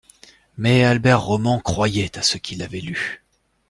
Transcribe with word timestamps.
Mais 0.57 0.83
Albert 0.83 1.21
Roman 1.21 1.59
croyait 1.59 2.17
à 2.17 2.23
ce 2.23 2.39
qu’il 2.39 2.63
avait 2.63 2.81
lu 2.81 3.23